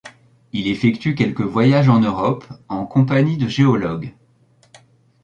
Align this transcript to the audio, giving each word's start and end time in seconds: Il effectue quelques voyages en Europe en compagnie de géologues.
Il 0.51 0.67
effectue 0.67 1.13
quelques 1.13 1.41
voyages 1.43 1.87
en 1.87 1.99
Europe 1.99 2.43
en 2.69 2.87
compagnie 2.87 3.37
de 3.37 3.47
géologues. 3.47 4.15